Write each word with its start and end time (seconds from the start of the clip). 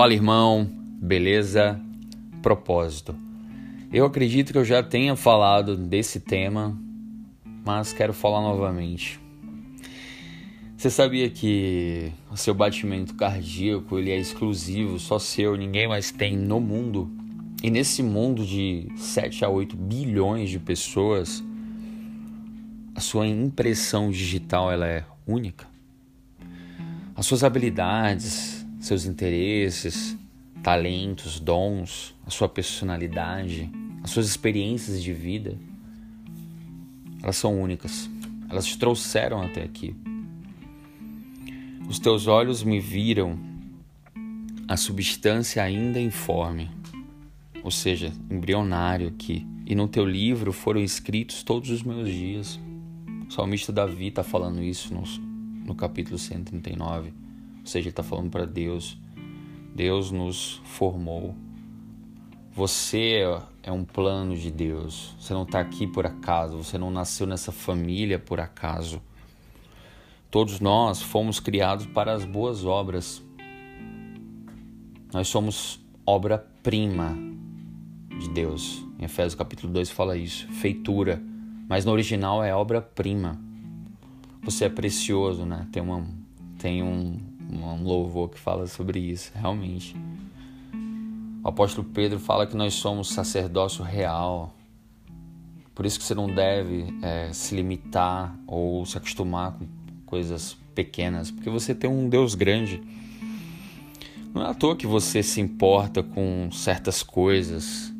Fala 0.00 0.14
irmão, 0.14 0.66
beleza? 0.98 1.78
Propósito. 2.40 3.14
Eu 3.92 4.06
acredito 4.06 4.50
que 4.50 4.56
eu 4.56 4.64
já 4.64 4.82
tenha 4.82 5.14
falado 5.14 5.76
desse 5.76 6.20
tema, 6.20 6.74
mas 7.62 7.92
quero 7.92 8.14
falar 8.14 8.40
novamente. 8.40 9.20
Você 10.74 10.88
sabia 10.88 11.28
que 11.28 12.10
o 12.30 12.36
seu 12.38 12.54
batimento 12.54 13.14
cardíaco 13.14 13.98
ele 13.98 14.10
é 14.10 14.18
exclusivo, 14.18 14.98
só 14.98 15.18
seu, 15.18 15.54
ninguém 15.54 15.86
mais 15.86 16.10
tem 16.10 16.34
no 16.34 16.60
mundo? 16.60 17.10
E 17.62 17.68
nesse 17.68 18.02
mundo 18.02 18.42
de 18.42 18.88
7 18.96 19.44
a 19.44 19.50
8 19.50 19.76
bilhões 19.76 20.48
de 20.48 20.58
pessoas, 20.58 21.44
a 22.94 23.00
sua 23.00 23.26
impressão 23.26 24.10
digital 24.10 24.72
ela 24.72 24.86
é 24.86 25.04
única? 25.26 25.68
As 27.14 27.26
suas 27.26 27.44
habilidades, 27.44 28.59
seus 28.80 29.04
interesses, 29.04 30.16
talentos, 30.62 31.38
dons, 31.38 32.14
a 32.26 32.30
sua 32.30 32.48
personalidade, 32.48 33.70
as 34.02 34.10
suas 34.10 34.26
experiências 34.26 35.02
de 35.02 35.12
vida, 35.12 35.56
elas 37.22 37.36
são 37.36 37.60
únicas. 37.60 38.08
Elas 38.48 38.66
te 38.66 38.78
trouxeram 38.78 39.42
até 39.42 39.62
aqui. 39.62 39.94
Os 41.88 41.98
teus 41.98 42.26
olhos 42.26 42.62
me 42.62 42.80
viram 42.80 43.38
a 44.66 44.76
substância 44.76 45.62
ainda 45.62 46.00
informe, 46.00 46.70
ou 47.62 47.70
seja, 47.70 48.12
embrionário 48.30 49.08
aqui. 49.08 49.46
E 49.66 49.74
no 49.74 49.86
teu 49.86 50.04
livro 50.04 50.52
foram 50.52 50.80
escritos 50.80 51.42
todos 51.42 51.70
os 51.70 51.82
meus 51.82 52.08
dias. 52.08 52.58
O 53.28 53.32
salmista 53.32 53.72
Davi 53.72 54.08
está 54.08 54.24
falando 54.24 54.62
isso 54.62 54.92
no, 54.94 55.02
no 55.64 55.74
capítulo 55.74 56.18
139. 56.18 57.12
Seja, 57.70 57.84
ele 57.84 57.90
está 57.90 58.02
falando 58.02 58.30
para 58.30 58.44
Deus. 58.44 58.98
Deus 59.74 60.10
nos 60.10 60.60
formou. 60.64 61.34
Você 62.52 63.22
é 63.62 63.70
um 63.70 63.84
plano 63.84 64.36
de 64.36 64.50
Deus. 64.50 65.14
Você 65.20 65.32
não 65.32 65.44
está 65.44 65.60
aqui 65.60 65.86
por 65.86 66.04
acaso. 66.04 66.56
Você 66.56 66.76
não 66.76 66.90
nasceu 66.90 67.26
nessa 67.26 67.52
família 67.52 68.18
por 68.18 68.40
acaso. 68.40 69.00
Todos 70.30 70.58
nós 70.58 71.00
fomos 71.00 71.38
criados 71.38 71.86
para 71.86 72.12
as 72.12 72.24
boas 72.24 72.64
obras. 72.64 73.22
Nós 75.12 75.28
somos 75.28 75.80
obra-prima 76.04 77.16
de 78.18 78.28
Deus. 78.30 78.84
Em 78.98 79.04
Efésios 79.04 79.36
capítulo 79.36 79.72
2 79.72 79.90
fala 79.90 80.16
isso. 80.16 80.48
Feitura 80.48 81.22
mas 81.70 81.84
no 81.84 81.92
original 81.92 82.42
é 82.42 82.52
obra-prima. 82.52 83.40
Você 84.42 84.64
é 84.64 84.68
precioso, 84.68 85.46
né? 85.46 85.68
Tem, 85.70 85.80
uma, 85.80 86.04
tem 86.58 86.82
um, 86.82 87.29
um 87.52 87.82
louvor 87.82 88.28
que 88.28 88.38
fala 88.38 88.66
sobre 88.66 88.98
isso, 88.98 89.30
realmente. 89.34 89.96
O 91.42 91.48
apóstolo 91.48 91.88
Pedro 91.92 92.18
fala 92.18 92.46
que 92.46 92.56
nós 92.56 92.74
somos 92.74 93.08
sacerdócio 93.10 93.82
real. 93.84 94.54
Por 95.74 95.86
isso 95.86 95.98
que 95.98 96.04
você 96.04 96.14
não 96.14 96.28
deve 96.28 96.86
é, 97.02 97.32
se 97.32 97.54
limitar 97.54 98.38
ou 98.46 98.84
se 98.84 98.98
acostumar 98.98 99.52
com 99.52 99.66
coisas 100.04 100.56
pequenas, 100.74 101.30
porque 101.30 101.48
você 101.48 101.74
tem 101.74 101.88
um 101.88 102.08
Deus 102.08 102.34
grande. 102.34 102.82
Não 104.34 104.42
é 104.42 104.50
à 104.50 104.54
toa 104.54 104.76
que 104.76 104.86
você 104.86 105.22
se 105.22 105.40
importa 105.40 106.02
com 106.02 106.50
certas 106.52 107.02
coisas 107.02 107.92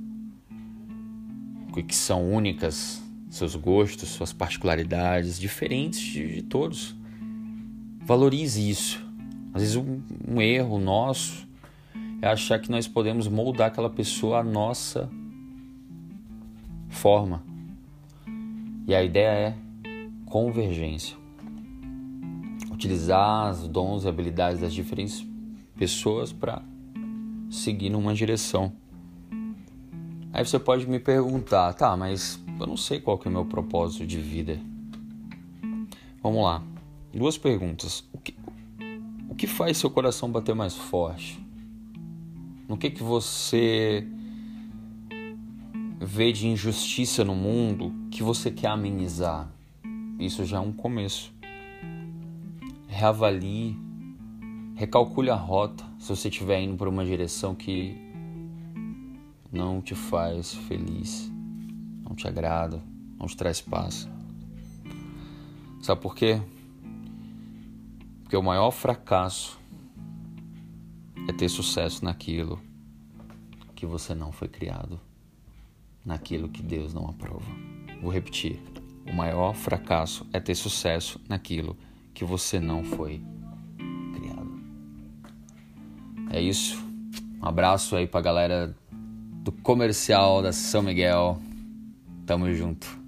que 1.86 1.94
são 1.94 2.30
únicas 2.30 3.00
seus 3.30 3.54
gostos, 3.54 4.08
suas 4.08 4.32
particularidades, 4.32 5.38
diferentes 5.38 6.00
de, 6.00 6.34
de 6.34 6.42
todos. 6.42 6.94
Valorize 8.00 8.68
isso. 8.68 9.09
Às 9.52 9.62
vezes 9.62 9.76
um, 9.76 10.00
um, 10.28 10.40
erro 10.40 10.78
nosso 10.78 11.46
é 12.22 12.28
achar 12.28 12.58
que 12.58 12.70
nós 12.70 12.86
podemos 12.86 13.26
moldar 13.26 13.68
aquela 13.68 13.90
pessoa 13.90 14.40
à 14.40 14.44
nossa 14.44 15.10
forma. 16.88 17.42
E 18.86 18.94
a 18.94 19.02
ideia 19.02 19.48
é 19.48 19.56
convergência. 20.26 21.16
Utilizar 22.70 23.50
os 23.50 23.68
dons 23.68 24.04
e 24.04 24.08
habilidades 24.08 24.60
das 24.60 24.72
diferentes 24.72 25.26
pessoas 25.76 26.32
para 26.32 26.62
seguir 27.50 27.90
numa 27.90 28.14
direção. 28.14 28.72
Aí 30.32 30.44
você 30.44 30.58
pode 30.58 30.86
me 30.86 31.00
perguntar, 31.00 31.72
tá, 31.74 31.96
mas 31.96 32.40
eu 32.58 32.66
não 32.66 32.76
sei 32.76 33.00
qual 33.00 33.18
que 33.18 33.26
é 33.26 33.30
o 33.30 33.32
meu 33.32 33.44
propósito 33.44 34.06
de 34.06 34.18
vida. 34.18 34.60
Vamos 36.22 36.44
lá. 36.44 36.62
Duas 37.12 37.36
perguntas. 37.36 38.04
O 38.12 38.18
que, 38.18 38.34
que 39.40 39.46
faz 39.46 39.78
seu 39.78 39.88
coração 39.88 40.30
bater 40.30 40.54
mais 40.54 40.76
forte? 40.76 41.42
No 42.68 42.76
que 42.76 42.90
que 42.90 43.02
você 43.02 44.06
vê 45.98 46.30
de 46.30 46.46
injustiça 46.46 47.24
no 47.24 47.34
mundo 47.34 47.90
que 48.10 48.22
você 48.22 48.50
quer 48.50 48.66
amenizar? 48.66 49.50
Isso 50.18 50.44
já 50.44 50.58
é 50.58 50.60
um 50.60 50.70
começo. 50.70 51.32
Reavalie, 52.86 53.78
recalcule 54.74 55.30
a 55.30 55.36
rota 55.36 55.86
se 55.98 56.14
você 56.14 56.28
estiver 56.28 56.60
indo 56.60 56.76
por 56.76 56.86
uma 56.86 57.02
direção 57.02 57.54
que 57.54 57.96
não 59.50 59.80
te 59.80 59.94
faz 59.94 60.52
feliz 60.52 61.32
não 62.04 62.14
te 62.14 62.28
agrada, 62.28 62.82
não 63.18 63.26
te 63.26 63.36
traz 63.38 63.62
paz. 63.62 64.06
Sabe 65.80 66.02
por 66.02 66.14
quê? 66.14 66.42
Porque 68.30 68.36
o 68.36 68.42
maior 68.44 68.70
fracasso 68.70 69.58
é 71.28 71.32
ter 71.32 71.48
sucesso 71.48 72.04
naquilo 72.04 72.60
que 73.74 73.84
você 73.84 74.14
não 74.14 74.30
foi 74.30 74.46
criado, 74.46 75.00
naquilo 76.04 76.48
que 76.48 76.62
Deus 76.62 76.94
não 76.94 77.08
aprova. 77.08 77.50
Vou 78.00 78.08
repetir: 78.08 78.62
o 79.04 79.12
maior 79.12 79.52
fracasso 79.52 80.24
é 80.32 80.38
ter 80.38 80.54
sucesso 80.54 81.20
naquilo 81.28 81.76
que 82.14 82.24
você 82.24 82.60
não 82.60 82.84
foi 82.84 83.20
criado. 84.14 84.62
É 86.30 86.40
isso. 86.40 86.80
Um 87.42 87.46
abraço 87.46 87.96
aí 87.96 88.06
pra 88.06 88.20
galera 88.20 88.76
do 89.42 89.50
comercial 89.50 90.40
da 90.40 90.52
São 90.52 90.84
Miguel. 90.84 91.36
Tamo 92.26 92.54
junto. 92.54 92.99